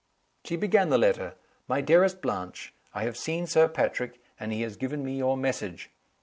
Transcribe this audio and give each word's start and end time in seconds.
She 0.45 0.55
began 0.55 0.89
the 0.89 0.97
letter. 0.97 1.35
"My 1.67 1.79
dearest 1.79 2.23
Blanche, 2.23 2.73
I 2.91 3.03
have 3.03 3.15
seen 3.15 3.45
Sir 3.45 3.67
Patrick, 3.67 4.19
and 4.39 4.51
he 4.51 4.63
has 4.63 4.75
given 4.75 5.05
me 5.05 5.15
your 5.15 5.37
message. 5.37 5.91